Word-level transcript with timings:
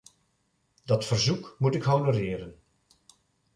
Dat 0.85 1.05
verzoek 1.05 1.55
moet 1.57 1.75
ik 1.75 1.83
honoreren. 1.83 2.55